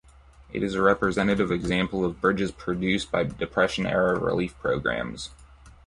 It 0.51 0.63
is 0.63 0.73
a 0.73 0.81
representative 0.81 1.51
example 1.51 2.03
of 2.03 2.19
bridges 2.21 2.49
produced 2.51 3.11
by 3.11 3.21
Depression-era 3.23 4.17
relief 4.19 4.57
programs. 4.57 5.29